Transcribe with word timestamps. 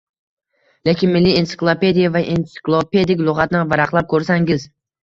Lekin 0.89 1.13
milliy 1.17 1.37
ensiklopediya 1.41 2.11
va 2.17 2.25
ensiklopedik 2.37 3.25
lugʻatni 3.31 3.65
varaqlab 3.77 4.15
koʻrsangiz 4.17 4.69